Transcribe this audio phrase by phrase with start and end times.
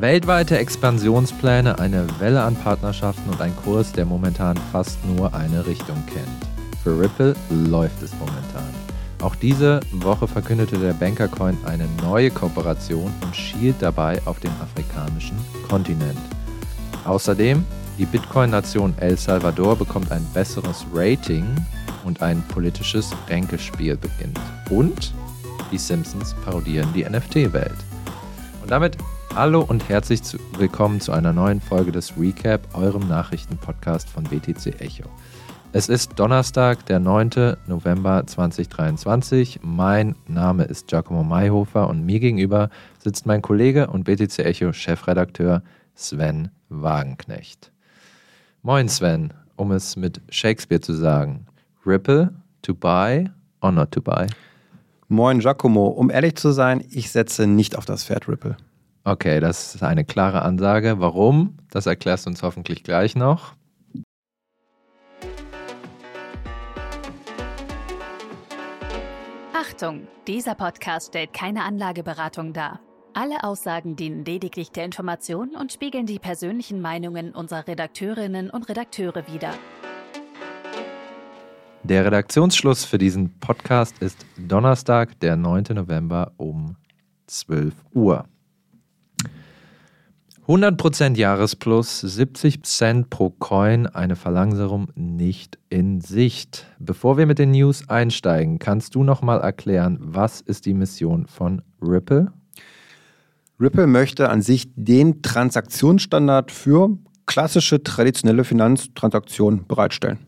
[0.00, 6.02] Weltweite Expansionspläne, eine Welle an Partnerschaften und ein Kurs, der momentan fast nur eine Richtung
[6.06, 6.82] kennt.
[6.82, 8.74] Für Ripple läuft es momentan.
[9.22, 15.38] Auch diese Woche verkündete der Bankercoin eine neue Kooperation und schielt dabei auf den afrikanischen
[15.68, 16.18] Kontinent.
[17.04, 17.64] Außerdem,
[17.98, 21.46] die Bitcoin-Nation El Salvador bekommt ein besseres Rating
[22.04, 24.38] und ein politisches Ränkespiel beginnt.
[24.68, 25.14] Und
[25.72, 27.76] die Simpsons parodieren die NFT-Welt.
[28.62, 28.98] Und damit
[29.36, 34.80] hallo und herzlich zu, willkommen zu einer neuen Folge des Recap, eurem Nachrichtenpodcast von BTC
[34.80, 35.10] Echo.
[35.74, 37.54] Es ist Donnerstag, der 9.
[37.66, 39.60] November 2023.
[39.62, 45.62] Mein Name ist Giacomo Mayhofer und mir gegenüber sitzt mein Kollege und BTC Echo Chefredakteur
[45.94, 47.70] Sven Wagenknecht.
[48.62, 51.44] Moin Sven, um es mit Shakespeare zu sagen.
[51.84, 53.28] Ripple, to buy
[53.60, 54.28] or not to buy?
[55.08, 58.56] Moin Giacomo, um ehrlich zu sein, ich setze nicht auf das Pferd Ripple.
[59.06, 60.98] Okay, das ist eine klare Ansage.
[60.98, 61.58] Warum?
[61.70, 63.54] Das erklärst du uns hoffentlich gleich noch.
[69.54, 72.80] Achtung, dieser Podcast stellt keine Anlageberatung dar.
[73.14, 79.22] Alle Aussagen dienen lediglich der Information und spiegeln die persönlichen Meinungen unserer Redakteurinnen und Redakteure
[79.32, 79.54] wider.
[81.84, 85.66] Der Redaktionsschluss für diesen Podcast ist Donnerstag, der 9.
[85.74, 86.74] November um
[87.28, 88.24] 12 Uhr.
[90.46, 96.66] 100% Jahresplus, 70 Cent pro Coin, eine Verlangsamung nicht in Sicht.
[96.78, 101.62] Bevor wir mit den News einsteigen, kannst du nochmal erklären, was ist die Mission von
[101.82, 102.32] Ripple?
[103.58, 110.26] Ripple möchte an sich den Transaktionsstandard für klassische traditionelle Finanztransaktionen bereitstellen.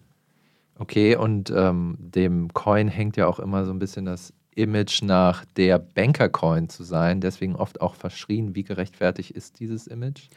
[0.81, 5.45] Okay, und ähm, dem Coin hängt ja auch immer so ein bisschen das Image nach
[5.57, 8.55] der Banker-Coin zu sein, deswegen oft auch verschrien.
[8.55, 10.29] Wie gerechtfertigt ist dieses Image?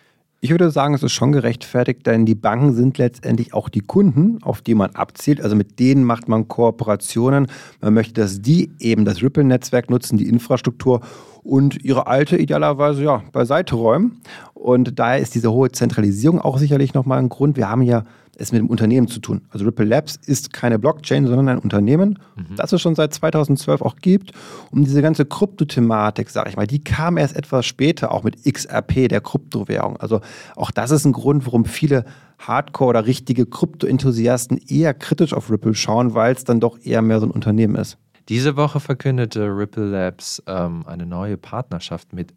[0.44, 4.42] Ich würde sagen, es ist schon gerechtfertigt, denn die Banken sind letztendlich auch die Kunden,
[4.42, 5.40] auf die man abzielt.
[5.40, 7.46] Also mit denen macht man Kooperationen.
[7.80, 11.02] Man möchte, dass die eben das Ripple-Netzwerk nutzen, die Infrastruktur
[11.44, 14.22] und ihre alte idealerweise ja, beiseite räumen.
[14.54, 17.58] Und daher ist diese hohe Zentralisierung auch sicherlich nochmal ein Grund.
[17.58, 18.04] Wir haben ja
[18.38, 19.42] es mit dem Unternehmen zu tun.
[19.50, 22.56] Also Ripple Labs ist keine Blockchain, sondern ein Unternehmen, mhm.
[22.56, 24.32] das es schon seit 2012 auch gibt.
[24.72, 29.10] Und diese ganze Kryptothematik, sage ich mal, die kam erst etwas später, auch mit XRP,
[29.10, 29.98] der Kryptowährung.
[29.98, 30.22] Also
[30.56, 32.06] auch das ist ein Grund, warum viele
[32.40, 37.20] Hardcore- oder richtige Krypto-Enthusiasten eher kritisch auf Ripple schauen, weil es dann doch eher mehr
[37.20, 37.98] so ein Unternehmen ist.
[38.30, 42.34] Diese Woche verkündete Ripple Labs ähm, eine neue Partnerschaft mit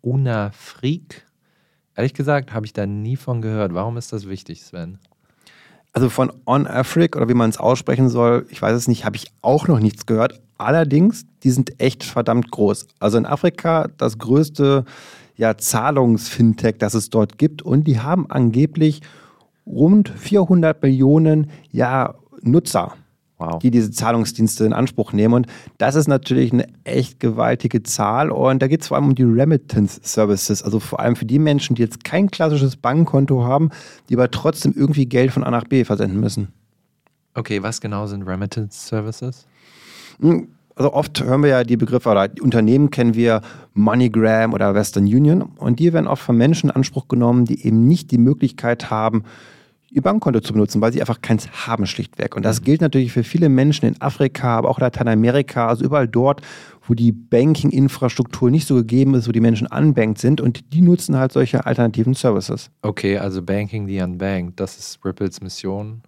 [0.00, 1.26] Unafreak.
[1.94, 3.74] Ehrlich gesagt, habe ich da nie von gehört.
[3.74, 4.98] Warum ist das wichtig, Sven?
[5.92, 9.16] Also von On Afric oder wie man es aussprechen soll, ich weiß es nicht, habe
[9.16, 10.40] ich auch noch nichts gehört.
[10.58, 12.88] Allerdings, die sind echt verdammt groß.
[12.98, 14.84] Also in Afrika das größte
[15.36, 17.62] ja, Zahlungsfintech, das es dort gibt.
[17.62, 19.00] Und die haben angeblich
[19.66, 22.94] rund 400 Millionen ja, Nutzer
[23.38, 23.58] wow.
[23.58, 25.34] die diese Zahlungsdienste in Anspruch nehmen.
[25.34, 25.46] Und
[25.78, 28.30] das ist natürlich eine echt gewaltige Zahl.
[28.30, 31.38] Und da geht es vor allem um die Remittance Services, also vor allem für die
[31.38, 33.70] Menschen, die jetzt kein klassisches Bankkonto haben,
[34.08, 36.48] die aber trotzdem irgendwie Geld von A nach B versenden müssen.
[37.34, 39.46] Okay, was genau sind Remittance Services?
[40.20, 43.40] Hm, also oft hören wir ja die Begriffe, oder die Unternehmen kennen wir
[43.74, 47.86] MoneyGram oder Western Union und die werden oft von Menschen in Anspruch genommen, die eben
[47.86, 49.24] nicht die Möglichkeit haben,
[49.90, 52.36] ihr Bankkonto zu benutzen, weil sie einfach keins haben, schlichtweg.
[52.36, 52.64] Und das mhm.
[52.64, 56.42] gilt natürlich für viele Menschen in Afrika, aber auch Lateinamerika, also überall dort,
[56.86, 61.16] wo die Banking-Infrastruktur nicht so gegeben ist, wo die Menschen unbanked sind und die nutzen
[61.16, 62.70] halt solche alternativen Services.
[62.82, 66.02] Okay, also Banking the Unbanked, das ist Ripples Mission.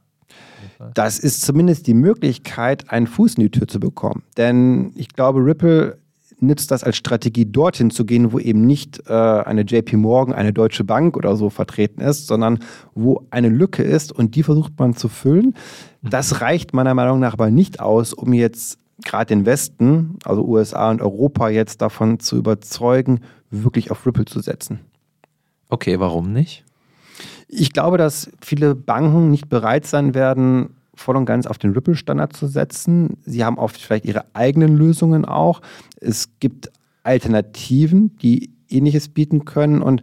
[0.95, 4.23] Das ist zumindest die Möglichkeit, einen Fuß in die Tür zu bekommen.
[4.37, 5.99] Denn ich glaube, Ripple
[6.41, 10.53] nützt das als Strategie, dorthin zu gehen, wo eben nicht äh, eine JP Morgan, eine
[10.53, 12.61] Deutsche Bank oder so vertreten ist, sondern
[12.95, 15.55] wo eine Lücke ist und die versucht man zu füllen.
[16.03, 16.37] Das mhm.
[16.39, 21.03] reicht meiner Meinung nach aber nicht aus, um jetzt gerade den Westen, also USA und
[21.03, 23.21] Europa, jetzt davon zu überzeugen,
[23.51, 24.81] wirklich auf Ripple zu setzen.
[25.69, 26.65] Okay, warum nicht?
[27.49, 32.35] Ich glaube, dass viele Banken nicht bereit sein werden, voll und ganz auf den Ripple-Standard
[32.35, 33.17] zu setzen.
[33.25, 35.61] Sie haben oft vielleicht ihre eigenen Lösungen auch.
[36.01, 36.71] Es gibt
[37.03, 40.03] Alternativen, die ähnliches bieten können und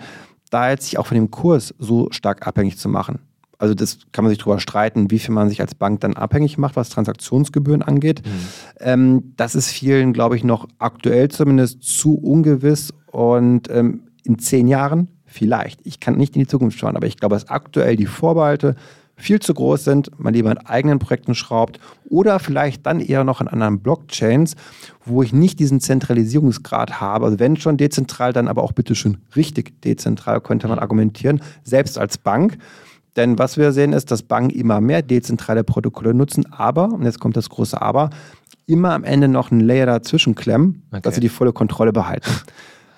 [0.50, 3.19] da jetzt sich auch von dem Kurs so stark abhängig zu machen.
[3.57, 6.57] Also das kann man sich darüber streiten, wie viel man sich als Bank dann abhängig
[6.57, 8.21] macht, was Transaktionsgebühren angeht.
[8.25, 8.31] Mhm.
[8.80, 14.68] Ähm, das ist vielen, glaube ich, noch aktuell zumindest zu ungewiss und ähm, in zehn
[14.68, 15.80] Jahren vielleicht.
[15.86, 18.75] Ich kann nicht in die Zukunft schauen, aber ich glaube, dass aktuell die Vorbehalte
[19.15, 21.79] viel zu groß sind, man lieber an eigenen Projekten schraubt
[22.09, 24.56] oder vielleicht dann eher noch an anderen Blockchains,
[25.06, 27.25] wo ich nicht diesen Zentralisierungsgrad habe.
[27.25, 31.97] Also wenn schon dezentral, dann aber auch bitte schön richtig dezentral, könnte man argumentieren, selbst
[31.97, 32.57] als Bank.
[33.15, 37.19] Denn was wir sehen ist, dass Banken immer mehr dezentrale Protokolle nutzen, aber, und jetzt
[37.19, 38.09] kommt das große Aber,
[38.67, 41.01] immer am Ende noch einen Layer dazwischen klemmen, okay.
[41.01, 42.29] dass sie die volle Kontrolle behalten.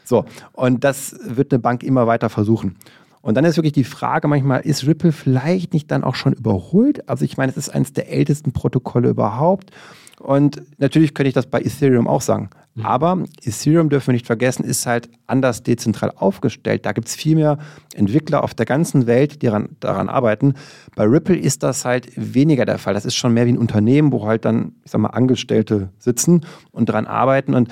[0.03, 2.77] So, und das wird eine Bank immer weiter versuchen.
[3.21, 7.07] Und dann ist wirklich die Frage manchmal, ist Ripple vielleicht nicht dann auch schon überholt?
[7.09, 9.71] Also ich meine, es ist eines der ältesten Protokolle überhaupt.
[10.19, 12.49] Und natürlich könnte ich das bei Ethereum auch sagen.
[12.73, 12.85] Mhm.
[12.85, 16.85] Aber Ethereum dürfen wir nicht vergessen, ist halt anders dezentral aufgestellt.
[16.85, 17.59] Da gibt es viel mehr
[17.93, 20.55] Entwickler auf der ganzen Welt, die daran, daran arbeiten.
[20.95, 22.95] Bei Ripple ist das halt weniger der Fall.
[22.95, 26.45] Das ist schon mehr wie ein Unternehmen, wo halt dann, ich sag mal, Angestellte sitzen
[26.71, 27.53] und daran arbeiten.
[27.53, 27.69] Und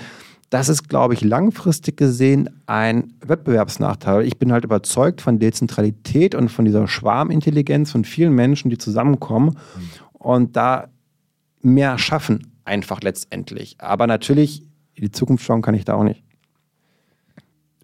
[0.49, 4.25] das ist, glaube ich, langfristig gesehen ein Wettbewerbsnachteil.
[4.25, 9.57] Ich bin halt überzeugt von Dezentralität und von dieser Schwarmintelligenz von vielen Menschen, die zusammenkommen
[10.13, 10.87] und da
[11.61, 13.75] mehr schaffen, einfach letztendlich.
[13.79, 14.61] Aber natürlich,
[14.93, 16.23] in die Zukunft schauen kann ich da auch nicht.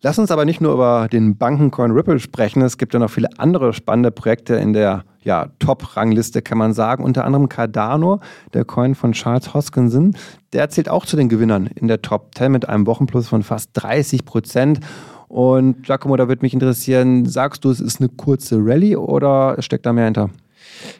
[0.03, 2.61] Lass uns aber nicht nur über den Bankencoin Ripple sprechen.
[2.61, 7.03] Es gibt ja noch viele andere spannende Projekte in der ja, Top-Rangliste, kann man sagen.
[7.03, 8.19] Unter anderem Cardano,
[8.53, 10.15] der Coin von Charles Hoskinson.
[10.53, 13.69] Der zählt auch zu den Gewinnern in der Top 10 mit einem Wochenplus von fast
[13.73, 14.79] 30 Prozent.
[15.27, 19.85] Und Giacomo, da würde mich interessieren, sagst du, es ist eine kurze Rallye oder steckt
[19.85, 20.29] da mehr hinter?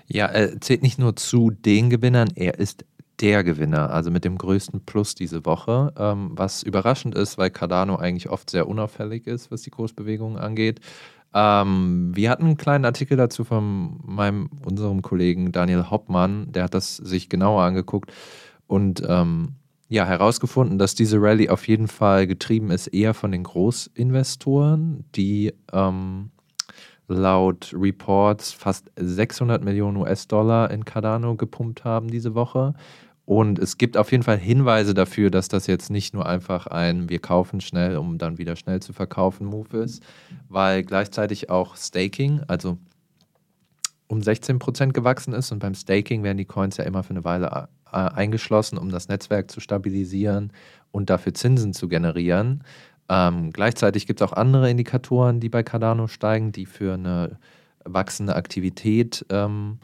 [0.08, 2.86] Ja, er zählt nicht nur zu den Gewinnern, er ist
[3.20, 7.96] der Gewinner, also mit dem größten Plus diese Woche, ähm, was überraschend ist, weil Cardano
[7.96, 10.80] eigentlich oft sehr unauffällig ist, was die Kursbewegungen angeht.
[11.34, 16.74] Ähm, wir hatten einen kleinen Artikel dazu von meinem, unserem Kollegen Daniel Hoppmann, der hat
[16.74, 18.12] das sich genauer angeguckt
[18.68, 19.56] und ähm,
[19.88, 25.54] ja, herausgefunden, dass diese Rallye auf jeden Fall getrieben ist eher von den Großinvestoren, die
[25.74, 26.32] ähm,
[27.10, 32.74] laut Reports fast 600 Millionen US-Dollar in Cardano gepumpt haben diese Woche.
[33.32, 37.08] Und es gibt auf jeden Fall Hinweise dafür, dass das jetzt nicht nur einfach ein
[37.08, 40.04] Wir kaufen schnell, um dann wieder schnell zu verkaufen Move ist,
[40.50, 42.78] weil gleichzeitig auch Staking, also
[44.10, 45.50] um 16 Prozent gewachsen ist.
[45.54, 49.08] Und beim Staking werden die Coins ja immer für eine Weile äh, eingeschlossen, um das
[49.08, 50.52] Netzwerk zu stabilisieren
[50.92, 52.66] und dafür Zinsen zu generieren.
[53.08, 57.40] Ähm, gleichzeitig gibt es auch andere Indikatoren, die bei Cardano steigen, die für eine
[57.86, 59.80] wachsende Aktivität ähm,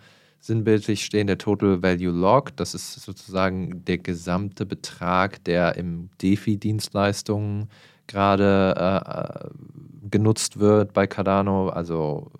[0.47, 2.55] sinnbildlich stehen der Total Value Log.
[2.55, 7.69] Das ist sozusagen der gesamte Betrag, der im DeFi-Dienstleistungen
[8.07, 11.69] gerade äh, genutzt wird bei Cardano.
[11.69, 12.31] Also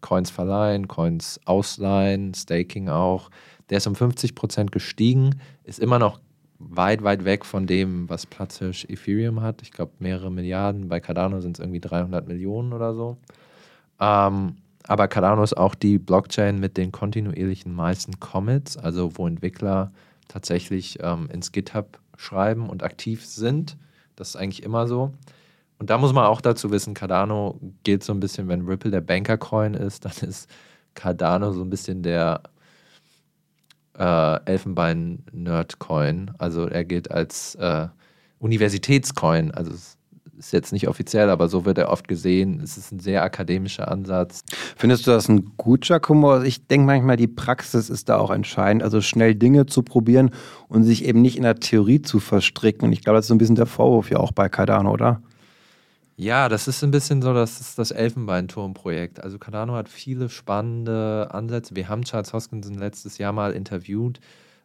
[0.00, 3.30] Coins verleihen, Coins ausleihen, Staking auch.
[3.70, 6.20] Der ist um 50 Prozent gestiegen, ist immer noch
[6.58, 9.62] weit, weit weg von dem, was platzisch Ethereum hat.
[9.62, 10.88] Ich glaube, mehrere Milliarden.
[10.88, 13.16] Bei Cardano sind es irgendwie 300 Millionen oder so.
[14.00, 14.56] Ähm,
[14.86, 19.92] aber Cardano ist auch die Blockchain mit den kontinuierlichen meisten Commits, also wo Entwickler
[20.28, 23.76] tatsächlich ähm, ins GitHub schreiben und aktiv sind.
[24.16, 25.12] Das ist eigentlich immer so.
[25.78, 29.00] Und da muss man auch dazu wissen, Cardano gilt so ein bisschen, wenn Ripple der
[29.00, 30.48] Banker-Coin ist, dann ist
[30.94, 32.42] Cardano so ein bisschen der
[33.98, 36.32] äh, Elfenbein-Nerd-Coin.
[36.38, 37.88] Also er gilt als äh,
[38.38, 39.50] Universitätscoin.
[39.52, 39.98] Also es
[40.46, 42.60] ist jetzt nicht offiziell, aber so wird er oft gesehen.
[42.62, 44.42] Es ist ein sehr akademischer Ansatz.
[44.76, 46.42] Findest du das ein guter Humor?
[46.44, 48.82] Ich denke manchmal, die Praxis ist da auch entscheidend.
[48.82, 50.30] Also schnell Dinge zu probieren
[50.68, 52.86] und sich eben nicht in der Theorie zu verstricken.
[52.86, 55.22] Und ich glaube, das ist so ein bisschen der Vorwurf ja auch bei Cardano, oder?
[56.16, 59.22] Ja, das ist ein bisschen so, das ist das Elfenbeinturm-Projekt.
[59.22, 61.74] Also Cardano hat viele spannende Ansätze.
[61.74, 64.20] Wir haben Charles Hoskinson letztes Jahr mal interviewt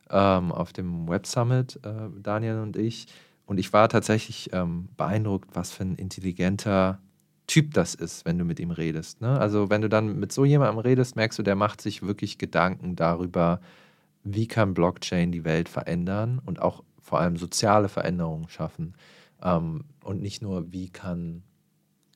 [0.10, 3.07] ähm, auf dem Web Summit, äh, Daniel und ich.
[3.48, 7.00] Und ich war tatsächlich ähm, beeindruckt, was für ein intelligenter
[7.48, 9.22] Typ das ist, wenn du mit ihm redest.
[9.22, 9.39] Ne?
[9.39, 12.98] Also wenn du dann mit so jemandem redest, merkst du, der macht sich wirklich Gedanken
[12.98, 13.62] darüber,
[14.25, 18.96] wie kann Blockchain die Welt verändern und auch vor allem soziale Veränderungen schaffen.
[19.42, 21.44] Ähm, und nicht nur, wie kann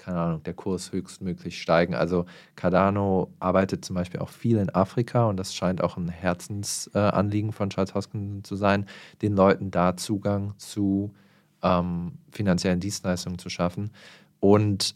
[0.01, 1.93] keine Ahnung, der Kurs höchstmöglich steigen.
[1.93, 7.51] Also Cardano arbeitet zum Beispiel auch viel in Afrika und das scheint auch ein Herzensanliegen
[7.51, 8.87] äh, von Charles Hoskinson zu sein,
[9.21, 11.13] den Leuten da Zugang zu
[11.63, 13.91] ähm, finanziellen Dienstleistungen zu schaffen.
[14.39, 14.95] Und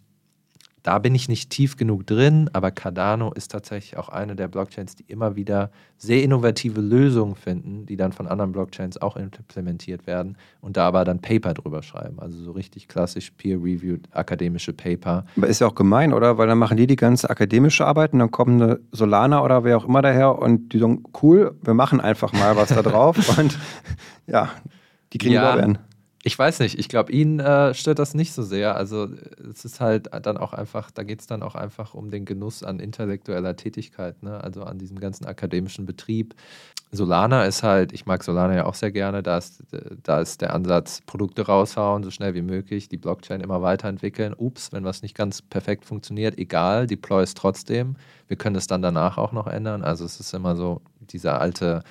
[0.86, 4.96] da bin ich nicht tief genug drin, aber Cardano ist tatsächlich auch eine der Blockchains,
[4.96, 10.38] die immer wieder sehr innovative Lösungen finden, die dann von anderen Blockchains auch implementiert werden
[10.62, 12.20] und da aber dann Paper drüber schreiben.
[12.20, 15.26] Also so richtig klassisch peer-reviewed akademische Paper.
[15.36, 16.38] Aber ist ja auch gemein, oder?
[16.38, 19.78] Weil dann machen die die ganze akademische Arbeit und dann kommen eine Solana oder wer
[19.78, 23.58] auch immer daher und die sagen, cool, wir machen einfach mal was da drauf und
[24.28, 24.52] ja,
[25.14, 25.80] die kriegen ja, Lorbeeren.
[26.28, 28.76] Ich weiß nicht, ich glaube, ihn äh, stört das nicht so sehr.
[28.76, 29.08] Also
[29.48, 32.64] es ist halt dann auch einfach, da geht es dann auch einfach um den Genuss
[32.64, 34.44] an intellektueller Tätigkeit, ne?
[34.44, 36.34] also an diesem ganzen akademischen Betrieb.
[36.92, 39.62] Solana ist halt, ich mag Solana ja auch sehr gerne, da ist,
[40.02, 44.34] da ist der Ansatz, Produkte raushauen, so schnell wie möglich, die Blockchain immer weiterentwickeln.
[44.36, 47.98] Ups, wenn was nicht ganz perfekt funktioniert, egal, deploy es trotzdem.
[48.28, 49.84] Wir können es dann danach auch noch ändern.
[49.84, 51.84] Also es ist immer so dieser alte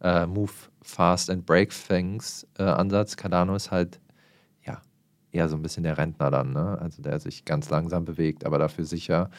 [0.00, 3.16] äh, Move Fast and Break Things äh, Ansatz.
[3.16, 4.00] Cardano ist halt
[4.64, 4.80] ja
[5.30, 6.78] eher so ein bisschen der Rentner dann, ne?
[6.80, 9.30] also der sich ganz langsam bewegt, aber dafür sicher.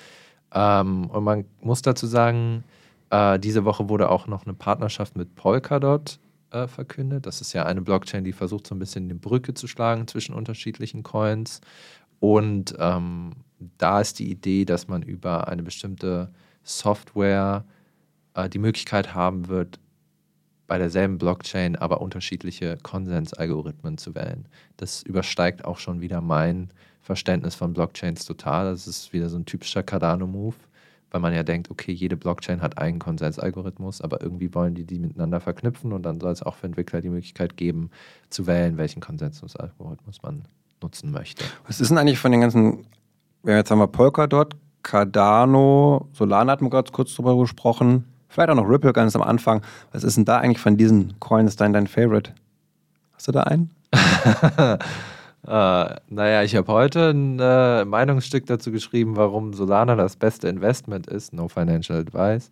[0.54, 2.64] Ähm, und man muss dazu sagen,
[3.10, 6.20] äh, diese Woche wurde auch noch eine Partnerschaft mit Polkadot
[6.52, 7.26] äh, verkündet.
[7.26, 10.34] Das ist ja eine Blockchain, die versucht so ein bisschen eine Brücke zu schlagen zwischen
[10.34, 11.62] unterschiedlichen Coins.
[12.20, 13.32] Und ähm,
[13.78, 16.32] da ist die Idee, dass man über eine bestimmte
[16.64, 17.66] Software
[18.34, 19.80] äh, die Möglichkeit haben wird,
[20.68, 24.48] bei derselben Blockchain aber unterschiedliche Konsensalgorithmen zu wählen.
[24.78, 26.70] Das übersteigt auch schon wieder mein
[27.02, 28.66] Verständnis von Blockchains total.
[28.66, 30.56] Das ist wieder so ein typischer Cardano-Move,
[31.12, 35.00] weil man ja denkt, okay, jede Blockchain hat einen Konsensalgorithmus, aber irgendwie wollen die die
[35.00, 37.92] miteinander verknüpfen und dann soll es auch für Entwickler die Möglichkeit geben,
[38.30, 40.44] zu wählen, welchen Konsensusalgorithmus man
[40.82, 41.44] nutzen möchte.
[41.68, 42.86] Was ist denn eigentlich von den ganzen,
[43.46, 48.68] jetzt haben wir Polkadot, Cardano, Solana hatten wir gerade kurz drüber gesprochen, Vielleicht auch noch
[48.68, 49.62] Ripple ganz am Anfang.
[49.92, 52.34] Was ist denn da eigentlich von diesen Coins dein, dein Favorite?
[53.14, 53.70] Hast du da einen?
[53.94, 54.78] äh,
[55.46, 61.32] naja, ich habe heute ein äh, Meinungsstück dazu geschrieben, warum Solana das beste Investment ist.
[61.32, 62.50] No Financial Advice.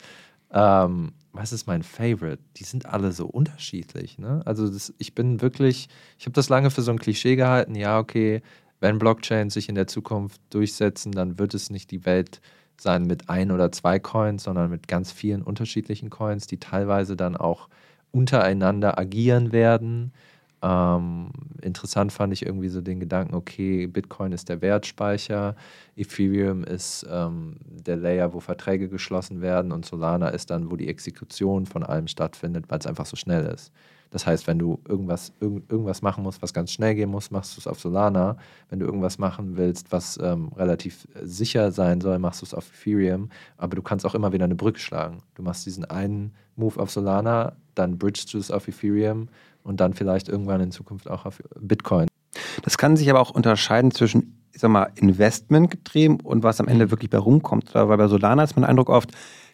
[0.52, 2.44] Ähm, was ist mein Favorite?
[2.58, 4.20] Die sind alle so unterschiedlich.
[4.20, 4.44] Ne?
[4.46, 7.74] Also das, ich bin wirklich, ich habe das lange für so ein Klischee gehalten.
[7.74, 8.44] Ja, okay,
[8.82, 12.40] wenn Blockchains sich in der Zukunft durchsetzen, dann wird es nicht die Welt
[12.82, 17.38] sein mit ein oder zwei Coins, sondern mit ganz vielen unterschiedlichen Coins, die teilweise dann
[17.38, 17.70] auch
[18.12, 20.12] untereinander agieren werden.
[20.64, 25.56] Ähm, interessant fand ich irgendwie so den Gedanken, okay, Bitcoin ist der Wertspeicher,
[25.96, 30.88] Ethereum ist ähm, der Layer, wo Verträge geschlossen werden und Solana ist dann, wo die
[30.88, 33.72] Exekution von allem stattfindet, weil es einfach so schnell ist.
[34.12, 37.56] Das heißt, wenn du irgendwas, irg irgendwas machen musst, was ganz schnell gehen muss, machst
[37.56, 38.38] du es auf Solana.
[38.70, 42.70] Wenn du irgendwas machen willst, was ähm, relativ sicher sein soll, machst du es auf
[42.70, 43.30] Ethereum.
[43.58, 45.24] Aber du kannst auch immer wieder eine Brücke schlagen.
[45.36, 49.30] Du machst diesen einen Move auf Solana, dann bridgest du es auf Ethereum
[49.64, 52.08] und dann vielleicht irgendwann in Zukunft auch auf Bitcoin.
[52.64, 56.68] Das kann sich aber auch unterscheiden zwischen ich sag mal, Investment getrieben und was am
[56.68, 56.92] Ende mhm.
[56.92, 57.74] wirklich bei rumkommt.
[57.74, 59.10] Weil bei Solana ist mein Eindruck oft,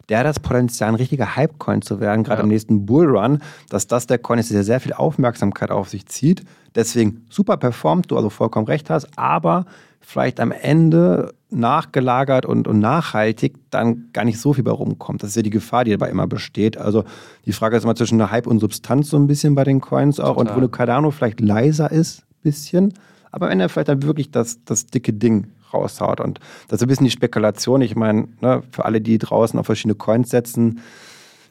[0.09, 2.43] der hat das Potenzial, ein richtiger Hype-Coin zu werden, gerade ja.
[2.43, 6.43] im nächsten Bullrun, dass das der Coin ist, der sehr viel Aufmerksamkeit auf sich zieht.
[6.75, 9.65] Deswegen super performt, du also vollkommen recht hast, aber
[10.01, 15.23] vielleicht am Ende nachgelagert und, und nachhaltig dann gar nicht so viel bei rumkommt.
[15.23, 16.77] Das ist ja die Gefahr, die dabei immer besteht.
[16.77, 17.05] Also
[17.45, 20.19] die Frage ist immer zwischen der Hype und Substanz so ein bisschen bei den Coins
[20.19, 20.35] auch.
[20.35, 20.57] Total.
[20.57, 22.93] Und wo Cardano vielleicht leiser ist, bisschen,
[23.31, 26.21] aber wenn er vielleicht dann wirklich das, das dicke Ding raushaut.
[26.21, 27.81] Und das ist ein bisschen die Spekulation.
[27.81, 30.81] Ich meine, ne, für alle, die draußen auf verschiedene Coins setzen,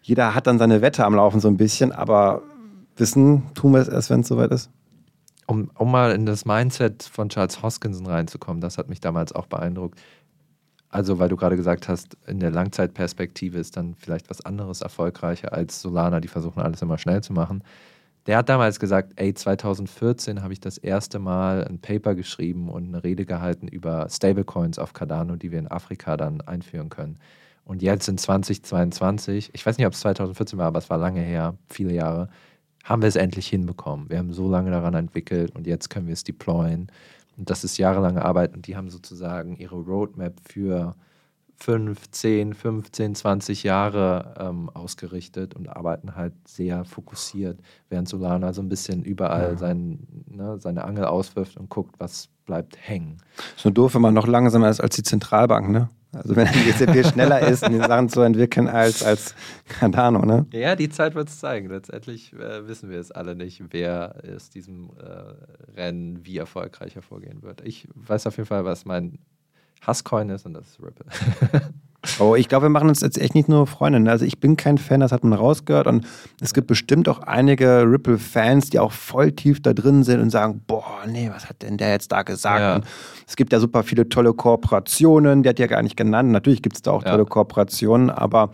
[0.02, 2.42] jeder hat dann seine Wette am Laufen so ein bisschen, aber
[2.97, 4.71] wissen tun wir es erst, wenn es soweit ist.
[5.49, 9.47] Um, um mal in das Mindset von Charles Hoskinson reinzukommen, das hat mich damals auch
[9.47, 10.00] beeindruckt.
[10.88, 15.52] Also, weil du gerade gesagt hast, in der Langzeitperspektive ist dann vielleicht was anderes erfolgreicher
[15.52, 17.62] als Solana, die versuchen alles immer schnell zu machen.
[18.26, 22.88] Der hat damals gesagt, ey, 2014 habe ich das erste Mal ein Paper geschrieben und
[22.88, 27.18] eine Rede gehalten über Stablecoins auf Cardano, die wir in Afrika dann einführen können.
[27.64, 31.21] Und jetzt in 2022, ich weiß nicht, ob es 2014 war, aber es war lange
[31.21, 32.28] her, viele Jahre,
[32.83, 34.11] haben wir es endlich hinbekommen.
[34.11, 36.90] Wir haben so lange daran entwickelt und jetzt können wir es deployen.
[37.37, 40.95] Und das ist jahrelange Arbeit und die haben sozusagen ihre Roadmap für
[41.59, 47.59] 5, 10, 15, 20 Jahre ähm, ausgerichtet und arbeiten halt sehr fokussiert,
[47.89, 49.57] während Solana so ein bisschen überall ja.
[49.57, 53.19] sein, ne, seine Angel auswirft und guckt, was bleibt hängen.
[53.57, 55.89] Ist nur doof, wenn man noch langsamer ist als die Zentralbank, ne?
[56.13, 59.35] Also wenn die EZB schneller ist, die Sachen zu entwickeln als, als
[59.69, 60.47] Cardano, ne?
[60.53, 61.69] Ja, die Zeit wird es zeigen.
[61.69, 67.43] Letztendlich äh, wissen wir es alle nicht, wer aus diesem äh, Rennen wie erfolgreich hervorgehen
[67.43, 67.61] wird.
[67.65, 69.19] Ich weiß auf jeden Fall, was mein
[69.87, 71.07] Hasscoin ist und das ist Ripple.
[72.19, 74.00] oh, ich glaube, wir machen uns jetzt echt nicht nur Freunde.
[74.00, 74.11] Ne?
[74.11, 75.87] Also ich bin kein Fan, das hat man rausgehört.
[75.87, 76.07] Und
[76.40, 80.62] es gibt bestimmt auch einige Ripple-Fans, die auch voll tief da drin sind und sagen,
[80.66, 82.61] boah, nee, was hat denn der jetzt da gesagt?
[82.61, 82.81] Ja.
[83.26, 86.31] es gibt ja super viele tolle Kooperationen, die hat ja gar nicht genannt.
[86.31, 87.25] Natürlich gibt es da auch tolle ja.
[87.25, 88.50] Kooperationen, aber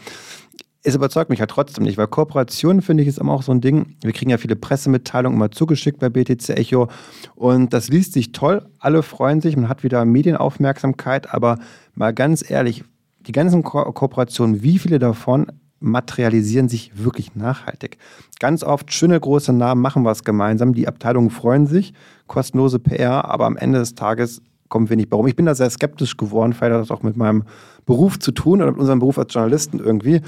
[0.84, 3.60] es überzeugt mich ja trotzdem nicht, weil Kooperation, finde ich, ist immer auch so ein
[3.60, 3.96] Ding.
[4.02, 6.88] Wir kriegen ja viele Pressemitteilungen immer zugeschickt bei BTC Echo
[7.36, 8.66] und das liest sich toll.
[8.78, 11.58] Alle freuen sich, man hat wieder Medienaufmerksamkeit, aber
[11.94, 12.84] mal ganz ehrlich,
[13.20, 15.46] die ganzen Ko Kooperationen, wie viele davon
[15.78, 17.98] materialisieren sich wirklich nachhaltig.
[18.40, 21.92] Ganz oft schöne große Namen machen was gemeinsam, die Abteilungen freuen sich,
[22.26, 25.26] kostenlose PR, aber am Ende des Tages kommen wir nicht bei rum.
[25.26, 27.44] Ich bin da sehr skeptisch geworden, vielleicht hat das auch mit meinem
[27.84, 30.22] Beruf zu tun oder mit unserem Beruf als Journalisten irgendwie.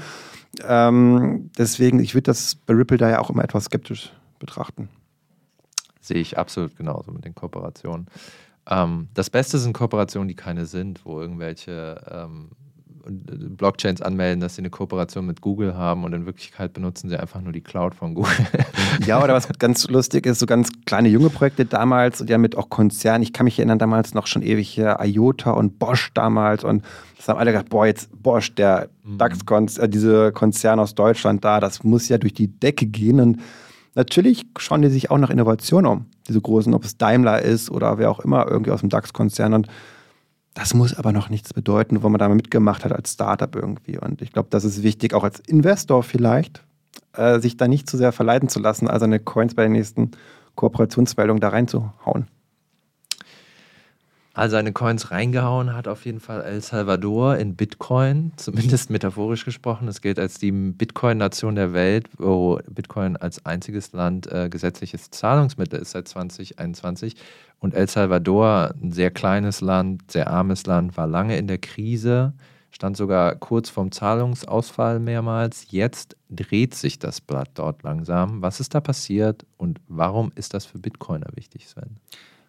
[0.63, 4.89] Ähm, deswegen, ich würde das bei Ripple da ja auch immer etwas skeptisch betrachten.
[6.01, 8.07] Sehe ich absolut genauso mit den Kooperationen.
[8.69, 12.51] Ähm, das Beste sind Kooperationen, die keine sind, wo irgendwelche ähm,
[13.07, 17.41] Blockchains anmelden, dass sie eine Kooperation mit Google haben und in Wirklichkeit benutzen sie einfach
[17.41, 18.33] nur die Cloud von Google.
[19.05, 22.57] Ja, oder was ganz lustig ist, so ganz kleine junge Projekte damals und ja mit
[22.57, 23.23] auch Konzernen.
[23.23, 26.83] Ich kann mich erinnern, damals noch schon ewig hier IOTA und Bosch damals und
[27.17, 29.17] das haben alle gedacht, boah, jetzt Bosch, der mhm.
[29.17, 33.41] DAX-Konzern, äh, diese Konzern aus Deutschland da, das muss ja durch die Decke gehen und
[33.95, 37.97] natürlich schauen die sich auch nach Innovation um, diese großen, ob es Daimler ist oder
[37.97, 39.67] wer auch immer irgendwie aus dem DAX-Konzern und
[40.55, 43.99] das muss aber noch nichts bedeuten, wo man da mal mitgemacht hat als Startup irgendwie.
[43.99, 46.63] Und ich glaube, das ist wichtig, auch als Investor vielleicht,
[47.13, 50.11] äh, sich da nicht zu sehr verleiten zu lassen, also eine Coins bei der nächsten
[50.55, 52.27] Kooperationsmeldung da reinzuhauen
[54.35, 59.87] all seine Coins reingehauen hat, auf jeden Fall El Salvador in Bitcoin, zumindest metaphorisch gesprochen.
[59.87, 65.79] Es gilt als die Bitcoin-Nation der Welt, wo Bitcoin als einziges Land äh, gesetzliches Zahlungsmittel
[65.79, 67.15] ist seit 2021.
[67.59, 72.33] Und El Salvador, ein sehr kleines Land, sehr armes Land, war lange in der Krise,
[72.71, 75.67] stand sogar kurz vorm Zahlungsausfall mehrmals.
[75.69, 78.41] Jetzt dreht sich das Blatt dort langsam.
[78.41, 82.01] Was ist da passiert und warum ist das für Bitcoiner wichtig, Sven?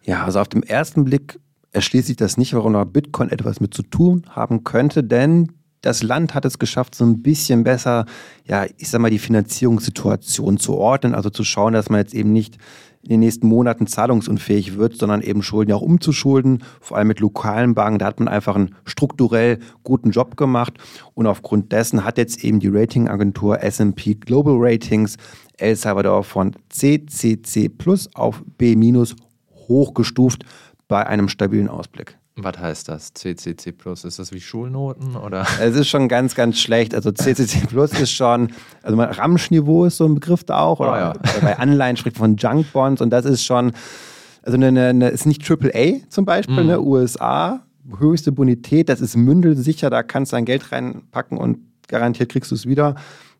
[0.03, 1.39] Ja, also auf den ersten Blick
[1.71, 6.03] erschließt sich das nicht, warum da Bitcoin etwas mit zu tun haben könnte, denn das
[6.03, 8.05] Land hat es geschafft, so ein bisschen besser,
[8.45, 12.33] ja, ich sag mal, die Finanzierungssituation zu ordnen, also zu schauen, dass man jetzt eben
[12.33, 12.57] nicht
[13.03, 17.73] in den nächsten Monaten zahlungsunfähig wird, sondern eben Schulden auch umzuschulden, vor allem mit lokalen
[17.73, 17.99] Banken.
[17.99, 20.73] Da hat man einfach einen strukturell guten Job gemacht
[21.13, 25.15] und aufgrund dessen hat jetzt eben die Ratingagentur S&P Global Ratings
[25.57, 28.75] El Salvador von CCC Plus auf B-
[29.69, 30.43] hochgestuft
[30.87, 32.17] bei einem stabilen Ausblick.
[32.39, 33.13] Was heißt das?
[33.13, 34.03] CCC Plus?
[34.03, 35.45] Ist das wie Schulnoten oder?
[35.59, 36.93] Es ist schon ganz, ganz schlecht.
[36.93, 38.53] Also CCC Plus ist schon,
[38.83, 40.79] also Ramschniveau ist so ein Begriff da auch.
[40.79, 41.13] Oder oh ja.
[41.41, 43.71] bei Anleihen spricht von Junk Bonds und das ist schon,
[44.43, 46.67] also eine, eine ist nicht AAA zum Beispiel, mhm.
[46.67, 46.81] ne?
[46.81, 47.61] USA,
[47.97, 52.55] höchste Bonität, das ist mündelsicher, da kannst du dein Geld reinpacken und garantiert kriegst du
[52.55, 52.95] es wieder.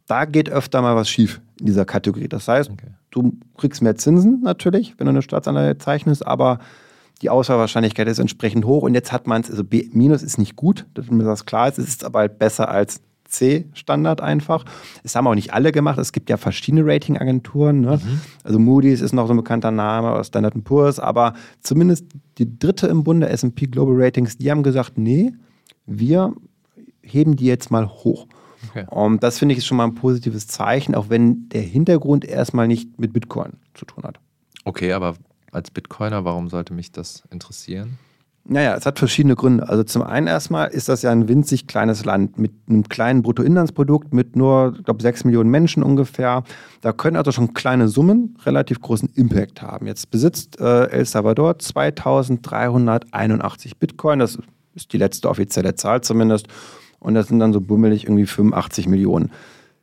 [0.08, 2.30] Da geht öfter mal was schief in dieser Kategorie.
[2.30, 2.88] Das heißt, okay.
[3.12, 6.60] du kriegst mehr Zinsen natürlich, wenn du eine Staatsanleihe zeichnest, aber
[7.20, 10.56] die Auswahlwahrscheinlichkeit ist entsprechend hoch und jetzt hat man es, also B- minus ist nicht
[10.56, 14.64] gut, dass mir das klar ist, es ist aber halt besser als C-Standard einfach.
[15.04, 17.98] Es haben auch nicht alle gemacht, es gibt ja verschiedene Ratingagenturen, ne?
[17.98, 18.22] mhm.
[18.44, 22.06] also Moody's ist noch so ein bekannter Name, Standard Poor's, aber zumindest
[22.38, 25.34] die dritte im Bunde, S&P Global Ratings, die haben gesagt, nee,
[25.86, 26.34] wir
[27.02, 28.28] heben die jetzt mal hoch.
[28.70, 28.86] Okay.
[28.90, 32.68] Und das finde ich ist schon mal ein positives Zeichen, auch wenn der Hintergrund erstmal
[32.68, 34.20] nicht mit Bitcoin zu tun hat.
[34.66, 35.16] Okay, aber
[35.52, 37.98] als Bitcoiner, warum sollte mich das interessieren?
[38.50, 39.68] Naja, es hat verschiedene Gründe.
[39.68, 44.14] Also zum einen erstmal ist das ja ein winzig kleines Land mit einem kleinen Bruttoinlandsprodukt
[44.14, 46.46] mit nur, ich glaube, sechs Millionen Menschen ungefähr.
[46.80, 49.86] Da können also schon kleine Summen relativ großen Impact haben.
[49.86, 54.20] Jetzt besitzt äh, El Salvador 2381 Bitcoin.
[54.20, 54.38] Das
[54.76, 56.48] ist die letzte offizielle Zahl zumindest.
[57.00, 59.34] Und das sind dann so bummelig irgendwie 85 Millionen.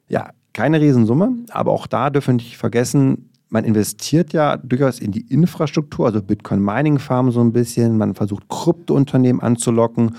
[0.08, 5.12] Ja, keine Riesensumme, aber auch da dürfen wir nicht vergessen, man investiert ja durchaus in
[5.12, 7.98] die Infrastruktur, also Bitcoin-Mining-Farmen so ein bisschen.
[7.98, 10.16] Man versucht, Kryptounternehmen anzulocken.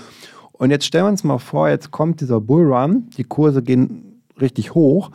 [0.52, 4.74] Und jetzt stellen wir uns mal vor, jetzt kommt dieser Bullrun, die Kurse gehen richtig
[4.74, 5.10] hoch.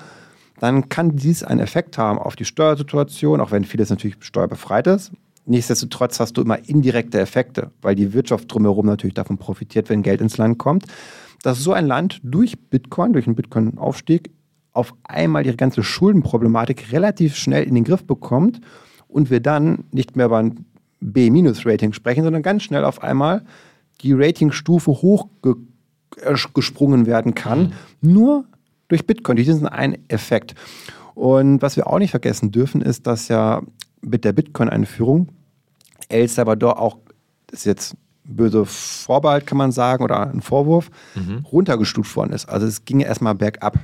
[0.59, 5.11] Dann kann dies einen Effekt haben auf die Steuersituation, auch wenn vieles natürlich steuerbefreit ist.
[5.45, 10.21] Nichtsdestotrotz hast du immer indirekte Effekte, weil die Wirtschaft drumherum natürlich davon profitiert, wenn Geld
[10.21, 10.85] ins Land kommt.
[11.41, 14.29] Dass so ein Land durch Bitcoin, durch einen Bitcoin-Aufstieg
[14.73, 18.61] auf einmal ihre ganze Schuldenproblematik relativ schnell in den Griff bekommt
[19.07, 20.65] und wir dann nicht mehr über ein
[21.01, 23.43] B-Rating sprechen, sondern ganz schnell auf einmal
[24.01, 28.13] die Ratingstufe hochgesprungen werden kann, mhm.
[28.13, 28.45] nur
[28.87, 30.55] durch Bitcoin, durch diesen einen Effekt.
[31.13, 33.61] Und was wir auch nicht vergessen dürfen, ist, dass ja
[34.01, 35.29] mit der Bitcoin-Einführung
[36.09, 36.97] El Salvador auch,
[37.47, 37.95] das ist jetzt
[38.31, 41.45] böse Vorbehalt, kann man sagen, oder ein Vorwurf, mhm.
[41.51, 42.49] runtergestuft worden ist.
[42.49, 43.79] Also es ging ja erstmal bergab.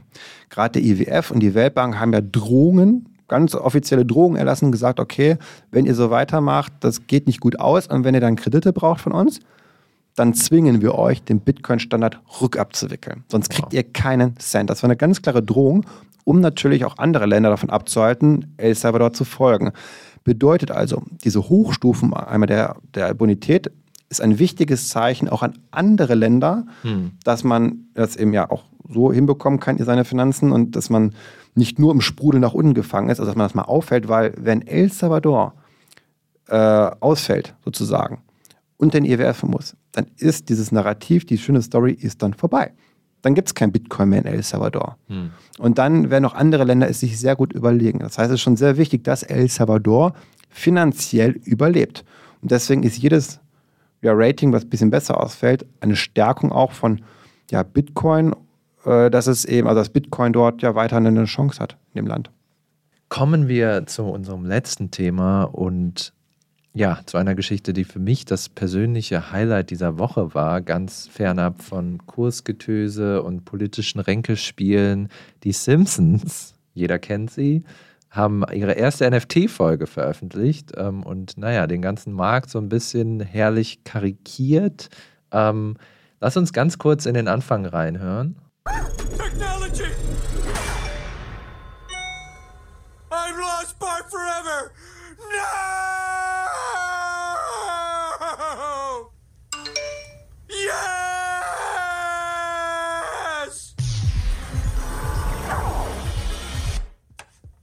[0.50, 5.38] Gerade der IWF und die Weltbank haben ja Drohungen, ganz offizielle Drohungen erlassen gesagt, okay,
[5.72, 9.02] wenn ihr so weitermacht, das geht nicht gut aus und wenn ihr dann Kredite braucht
[9.02, 9.40] von uns,
[10.16, 13.24] dann zwingen wir euch, den Bitcoin-Standard rückabzuwickeln.
[13.30, 13.74] Sonst kriegt wow.
[13.74, 14.70] ihr keinen Cent.
[14.70, 15.86] Das war eine ganz klare Drohung,
[16.24, 19.72] um natürlich auch andere Länder davon abzuhalten, El Salvador zu folgen.
[20.24, 23.72] Bedeutet also, diese Hochstufen einmal der, der Bonität
[24.10, 27.12] ist ein wichtiges Zeichen auch an andere Länder, hm.
[27.24, 31.14] dass man das eben ja auch so hinbekommen kann, seine Finanzen und dass man
[31.56, 34.34] nicht nur im Sprudel nach unten gefangen ist, also dass man das mal auffällt, weil
[34.38, 35.56] wenn El Salvador
[36.48, 38.22] äh, ausfällt, sozusagen,
[38.78, 42.72] und den IWF muss, dann ist dieses Narrativ, die schöne Story ist dann vorbei.
[43.24, 44.98] Dann gibt es kein Bitcoin mehr in El Salvador.
[45.08, 45.32] Hm.
[45.58, 48.00] Und dann werden auch andere Länder es sich sehr gut überlegen.
[48.00, 50.14] Das heißt, es ist schon sehr wichtig, dass El Salvador
[50.50, 52.06] finanziell überlebt.
[52.42, 53.40] Und deswegen ist jedes
[54.02, 57.02] ja, Rating, was ein bisschen besser ausfällt, eine Stärkung auch von
[57.52, 58.36] ja, Bitcoin,
[58.86, 62.08] äh, dass es eben, also dass Bitcoin dort ja weiterhin eine Chance hat in dem
[62.08, 62.32] Land.
[63.10, 66.14] Kommen wir zu unserem letzten Thema und
[66.74, 71.64] ja, zu einer Geschichte, die für mich das persönliche Highlight dieser Woche war, ganz fernab
[71.64, 75.10] von Kursgetöse und politischen Ränkespielen.
[75.44, 77.64] Die Simpsons, jeder kennt sie,
[78.10, 83.84] haben ihre erste NFT-Folge veröffentlicht ähm, und naja, den ganzen Markt so ein bisschen herrlich
[83.84, 84.90] karikiert.
[85.32, 85.78] Ähm,
[86.20, 88.38] lass uns ganz kurz in den Anfang reinhören.
[89.18, 90.07] Technology!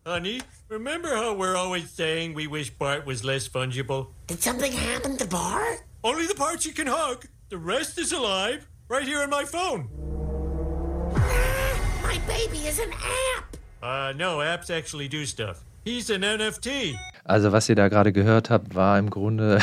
[0.07, 4.09] Honey, remember how we're always saying we wish Bart was less fungible?
[4.27, 5.81] Did something happen to Bart?
[6.03, 7.25] Only the parts you can hug.
[7.49, 9.89] The rest is alive, right here on my phone.
[12.03, 13.57] My baby is an app.
[13.83, 15.65] Uh, no, apps actually do stuff.
[15.87, 16.99] He's an NFT.
[17.25, 19.59] Also, was ihr da gerade gehört habt, war im Grunde,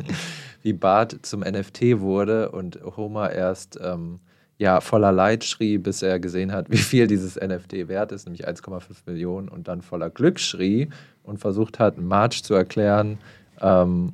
[0.62, 4.18] wie Bart zum NFT wurde und Homer erst ähm,
[4.58, 8.48] ja, voller Leid schrie, bis er gesehen hat, wie viel dieses NFT wert ist, nämlich
[8.48, 10.88] 1,5 Millionen, und dann voller Glück schrie
[11.22, 13.18] und versucht hat, Marge zu erklären,
[13.60, 14.12] ähm,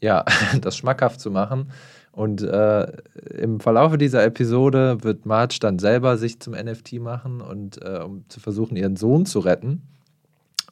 [0.00, 0.24] ja,
[0.60, 1.70] das schmackhaft zu machen.
[2.12, 2.92] Und äh,
[3.38, 8.28] im Verlauf dieser Episode wird Marge dann selber sich zum NFT machen und äh, um
[8.28, 9.80] zu versuchen, ihren Sohn zu retten.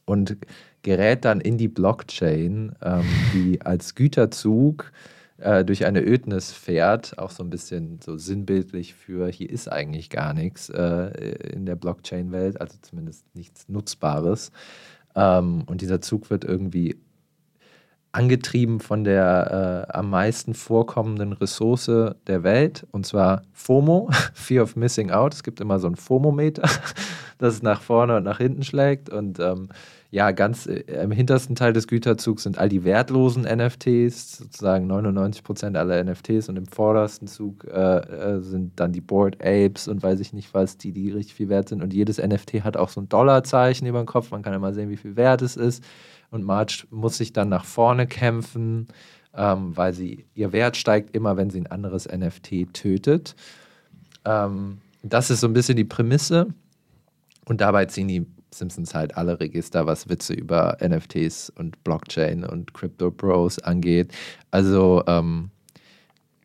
[0.05, 0.37] Und
[0.83, 4.93] gerät dann in die Blockchain, ähm, die als Güterzug
[5.41, 10.11] äh, durch eine Ödnis fährt, auch so ein bisschen so sinnbildlich für hier ist eigentlich
[10.11, 11.07] gar nichts äh,
[11.53, 14.53] in der Blockchain-Welt, also zumindest nichts Nutzbares.
[15.15, 16.97] Ähm, und dieser Zug wird irgendwie
[18.13, 21.91] angetrieben von der äh, am meisten vorkommenden Ressource
[22.27, 25.35] der Welt, und zwar FOMO, Fear of Missing Out.
[25.35, 26.69] Es gibt immer so ein FOMO-Meter,
[27.39, 29.11] das nach vorne und nach hinten schlägt.
[29.11, 29.69] Und ähm,
[30.11, 35.45] ja, ganz äh, im hintersten Teil des Güterzugs sind all die wertlosen NFTs, sozusagen 99
[35.45, 36.49] Prozent aller NFTs.
[36.49, 40.53] Und im vordersten Zug äh, äh, sind dann die Board Apes und weiß ich nicht
[40.53, 41.83] was, die, die richtig viel wert sind.
[41.83, 44.31] Und jedes NFT hat auch so ein Dollarzeichen über dem Kopf.
[44.31, 45.85] Man kann immer sehen, wie viel wert es ist
[46.31, 48.89] und Marge muss sich dann nach vorne kämpfen,
[49.35, 53.35] ähm, weil sie ihr Wert steigt immer, wenn sie ein anderes NFT tötet.
[54.25, 56.49] Ähm, das ist so ein bisschen die Prämisse
[57.47, 62.75] und dabei ziehen die Simpsons halt alle Register, was Witze über NFTs und Blockchain und
[62.75, 64.13] Crypto Bros angeht.
[64.51, 65.51] Also ähm,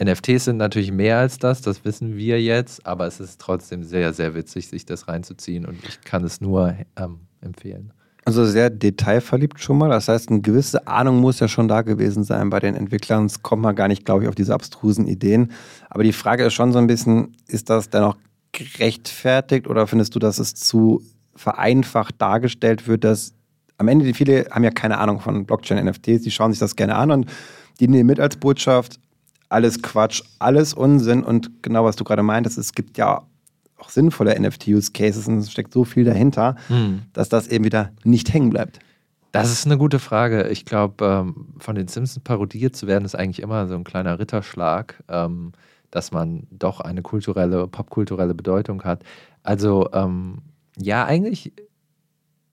[0.04, 4.14] NFTs sind natürlich mehr als das, das wissen wir jetzt, aber es ist trotzdem sehr,
[4.14, 7.94] sehr witzig, sich das reinzuziehen und ich kann es nur ähm, empfehlen.
[8.28, 9.90] Also sehr detailverliebt schon mal.
[9.90, 13.26] Das heißt, eine gewisse Ahnung muss ja schon da gewesen sein bei den Entwicklern.
[13.28, 15.52] Es kommt man gar nicht, glaube ich, auf diese abstrusen Ideen.
[15.92, 18.18] Aber die Frage ist schon so ein bisschen, ist das dennoch
[18.52, 21.04] gerechtfertigt oder findest du, dass es zu
[21.36, 23.34] vereinfacht dargestellt wird, dass
[23.78, 26.96] am Ende, die viele haben ja keine Ahnung von Blockchain-NFTs, die schauen sich das gerne
[26.96, 27.32] an und
[27.80, 29.00] die nehmen mit als Botschaft,
[29.50, 33.24] alles Quatsch, alles Unsinn und genau was du gerade meintest, es gibt ja
[33.78, 37.02] auch sinnvolle NFT-Use-Cases und es steckt so viel dahinter, mhm.
[37.14, 38.80] dass das eben wieder nicht hängen bleibt.
[39.34, 40.48] Das ist eine gute Frage.
[40.48, 44.18] Ich glaube, ähm, von den Simpsons parodiert zu werden, ist eigentlich immer so ein kleiner
[44.18, 45.52] Ritterschlag, ähm,
[45.92, 49.04] dass man doch eine kulturelle, popkulturelle Bedeutung hat.
[49.44, 50.38] Also, ähm,
[50.78, 51.54] ja, eigentlich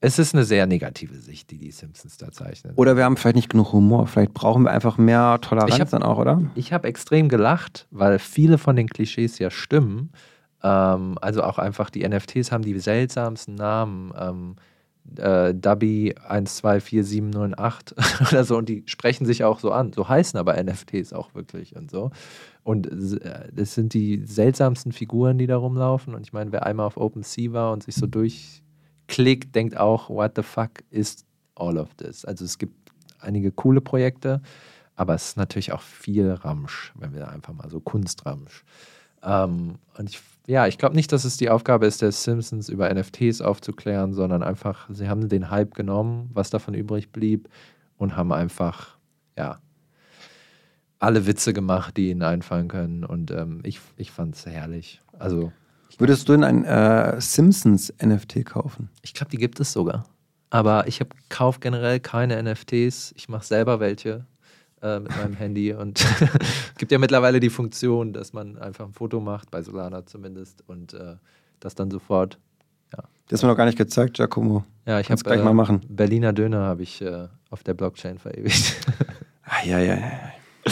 [0.05, 2.73] es ist eine sehr negative Sicht, die die Simpsons da zeichnen.
[2.75, 4.05] Oder wir haben vielleicht nicht genug Humor.
[4.05, 6.41] Vielleicht brauchen wir einfach mehr Toleranz hab, dann auch, oder?
[6.55, 10.11] Ich habe extrem gelacht, weil viele von den Klischees ja stimmen.
[10.61, 14.11] Ähm, also auch einfach die NFTs haben die seltsamsten Namen.
[14.19, 14.55] Ähm,
[15.17, 17.97] äh, Dubby 124798
[18.31, 19.93] oder so und die sprechen sich auch so an.
[19.93, 22.11] So heißen aber NFTs auch wirklich und so.
[22.63, 22.87] Und
[23.21, 26.15] äh, das sind die seltsamsten Figuren, die da rumlaufen.
[26.15, 30.33] Und ich meine, wer einmal auf OpenSea war und sich so durchklickt, denkt auch, what
[30.35, 32.25] the fuck is all of this?
[32.25, 34.41] Also es gibt einige coole Projekte,
[34.95, 38.63] aber es ist natürlich auch viel Ramsch, wenn wir einfach mal so Kunstramsch.
[39.23, 42.93] Ähm, und ich ja, ich glaube nicht, dass es die Aufgabe ist, der Simpsons über
[42.93, 47.47] NFTs aufzuklären, sondern einfach, sie haben den Hype genommen, was davon übrig blieb,
[47.97, 48.97] und haben einfach,
[49.37, 49.59] ja,
[50.99, 53.05] alle Witze gemacht, die ihnen einfallen können.
[53.05, 55.01] Und ähm, ich, ich fand es herrlich.
[55.17, 55.51] Also,
[55.97, 58.89] Würdest du denn ein äh, Simpsons NFT kaufen?
[59.01, 60.05] Ich glaube, die gibt es sogar.
[60.49, 63.13] Aber ich kaufe generell keine NFTs.
[63.15, 64.25] Ich mache selber welche
[64.83, 66.05] äh, mit meinem Handy und
[66.77, 70.93] gibt ja mittlerweile die Funktion, dass man einfach ein Foto macht, bei Solana zumindest, und
[70.93, 71.15] äh,
[71.59, 72.37] das dann sofort.
[72.91, 73.03] Ja.
[73.27, 74.65] Das ist mir noch gar nicht gezeigt, Giacomo.
[74.85, 75.81] Ja, ich habe gleich mal machen.
[75.87, 78.75] Berliner Döner habe ich äh, auf der Blockchain verewigt.
[79.45, 80.31] Ah, ja, ja, ja.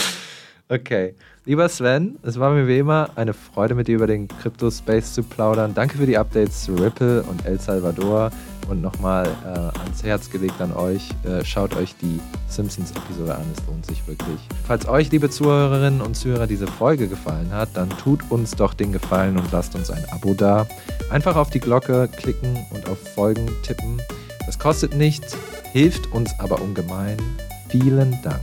[0.68, 1.14] Okay.
[1.44, 5.22] Lieber Sven, es war mir wie immer eine Freude, mit dir über den Crypto-Space zu
[5.22, 5.74] plaudern.
[5.74, 8.30] Danke für die Updates zu Ripple und El Salvador.
[8.72, 13.66] Und nochmal äh, ans Herz gelegt an euch, äh, schaut euch die Simpsons-Episode an, es
[13.66, 14.40] lohnt sich wirklich.
[14.66, 18.90] Falls euch, liebe Zuhörerinnen und Zuhörer, diese Folge gefallen hat, dann tut uns doch den
[18.90, 20.66] Gefallen und lasst uns ein Abo da.
[21.10, 24.00] Einfach auf die Glocke klicken und auf Folgen tippen.
[24.46, 25.36] Das kostet nichts,
[25.72, 27.18] hilft uns aber ungemein.
[27.68, 28.42] Vielen Dank.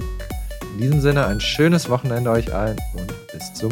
[0.76, 3.72] In diesem Sinne ein schönes Wochenende euch allen und bis zum